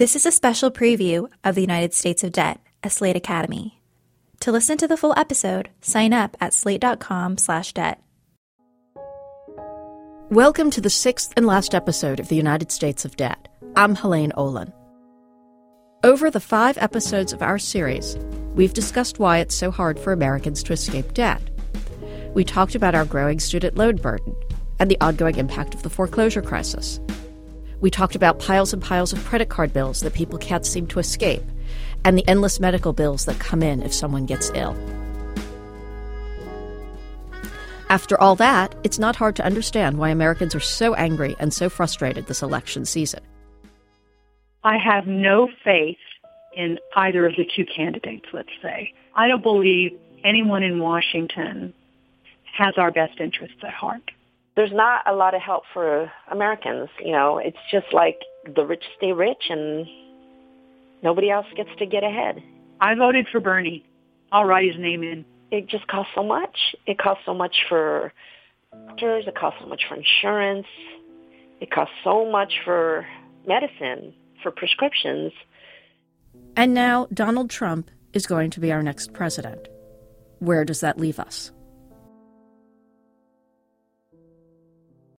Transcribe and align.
This 0.00 0.16
is 0.16 0.24
a 0.24 0.32
special 0.32 0.70
preview 0.70 1.28
of 1.44 1.54
the 1.54 1.60
United 1.60 1.92
States 1.92 2.24
of 2.24 2.32
Debt, 2.32 2.58
a 2.82 2.88
Slate 2.88 3.16
Academy. 3.16 3.82
To 4.40 4.50
listen 4.50 4.78
to 4.78 4.88
the 4.88 4.96
full 4.96 5.12
episode, 5.14 5.68
sign 5.82 6.14
up 6.14 6.38
at 6.40 6.54
slate.com/debt. 6.54 8.00
Welcome 10.30 10.70
to 10.70 10.80
the 10.80 10.88
sixth 10.88 11.34
and 11.36 11.44
last 11.44 11.74
episode 11.74 12.18
of 12.18 12.28
the 12.28 12.34
United 12.34 12.72
States 12.72 13.04
of 13.04 13.14
Debt. 13.18 13.48
I'm 13.76 13.94
Helaine 13.94 14.32
Olen. 14.38 14.72
Over 16.02 16.30
the 16.30 16.40
five 16.40 16.78
episodes 16.78 17.34
of 17.34 17.42
our 17.42 17.58
series, 17.58 18.16
we've 18.54 18.72
discussed 18.72 19.18
why 19.18 19.36
it's 19.36 19.54
so 19.54 19.70
hard 19.70 20.00
for 20.00 20.14
Americans 20.14 20.62
to 20.62 20.72
escape 20.72 21.12
debt. 21.12 21.42
We 22.32 22.42
talked 22.42 22.74
about 22.74 22.94
our 22.94 23.04
growing 23.04 23.38
student 23.38 23.76
loan 23.76 23.96
burden 23.96 24.34
and 24.78 24.90
the 24.90 25.00
ongoing 25.02 25.36
impact 25.36 25.74
of 25.74 25.82
the 25.82 25.90
foreclosure 25.90 26.40
crisis. 26.40 27.00
We 27.80 27.90
talked 27.90 28.14
about 28.14 28.38
piles 28.38 28.72
and 28.72 28.82
piles 28.82 29.12
of 29.12 29.24
credit 29.24 29.48
card 29.48 29.72
bills 29.72 30.00
that 30.00 30.12
people 30.12 30.38
can't 30.38 30.66
seem 30.66 30.86
to 30.88 30.98
escape, 30.98 31.42
and 32.04 32.16
the 32.16 32.28
endless 32.28 32.60
medical 32.60 32.92
bills 32.92 33.24
that 33.24 33.38
come 33.38 33.62
in 33.62 33.82
if 33.82 33.92
someone 33.92 34.26
gets 34.26 34.50
ill. 34.54 34.76
After 37.88 38.20
all 38.20 38.36
that, 38.36 38.74
it's 38.84 38.98
not 38.98 39.16
hard 39.16 39.34
to 39.36 39.44
understand 39.44 39.98
why 39.98 40.10
Americans 40.10 40.54
are 40.54 40.60
so 40.60 40.94
angry 40.94 41.34
and 41.40 41.52
so 41.52 41.68
frustrated 41.68 42.26
this 42.26 42.42
election 42.42 42.84
season. 42.84 43.20
I 44.62 44.76
have 44.76 45.06
no 45.06 45.48
faith 45.64 45.96
in 46.54 46.78
either 46.94 47.26
of 47.26 47.34
the 47.36 47.46
two 47.56 47.64
candidates, 47.64 48.26
let's 48.32 48.50
say. 48.62 48.92
I 49.14 49.26
don't 49.26 49.42
believe 49.42 49.98
anyone 50.22 50.62
in 50.62 50.78
Washington 50.78 51.72
has 52.56 52.74
our 52.76 52.90
best 52.90 53.18
interests 53.18 53.56
at 53.62 53.72
heart 53.72 54.10
there's 54.56 54.72
not 54.72 55.02
a 55.06 55.14
lot 55.14 55.34
of 55.34 55.40
help 55.40 55.64
for 55.72 56.10
Americans. 56.30 56.88
You 57.04 57.12
know, 57.12 57.38
it's 57.38 57.58
just 57.70 57.86
like 57.92 58.20
the 58.54 58.64
rich 58.64 58.84
stay 58.96 59.12
rich 59.12 59.44
and 59.48 59.86
nobody 61.02 61.30
else 61.30 61.46
gets 61.56 61.70
to 61.78 61.86
get 61.86 62.04
ahead. 62.04 62.42
I 62.80 62.94
voted 62.94 63.26
for 63.30 63.40
Bernie. 63.40 63.84
I'll 64.32 64.44
write 64.44 64.66
his 64.66 64.80
name 64.80 65.02
in. 65.02 65.24
It 65.50 65.66
just 65.66 65.86
costs 65.86 66.12
so 66.14 66.22
much. 66.22 66.74
It 66.86 66.98
costs 66.98 67.24
so 67.26 67.34
much 67.34 67.56
for 67.68 68.12
doctors. 68.72 69.24
It 69.26 69.34
costs 69.34 69.60
so 69.60 69.66
much 69.66 69.82
for 69.88 69.96
insurance. 69.96 70.66
It 71.60 71.70
costs 71.70 71.94
so 72.04 72.30
much 72.30 72.52
for 72.64 73.06
medicine, 73.46 74.14
for 74.42 74.50
prescriptions. 74.50 75.32
And 76.56 76.72
now 76.72 77.06
Donald 77.12 77.50
Trump 77.50 77.90
is 78.12 78.26
going 78.26 78.50
to 78.50 78.60
be 78.60 78.72
our 78.72 78.82
next 78.82 79.12
president. 79.12 79.68
Where 80.38 80.64
does 80.64 80.80
that 80.80 80.98
leave 80.98 81.18
us? 81.18 81.50